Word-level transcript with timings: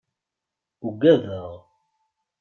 Uggadeɣ. 0.87 1.51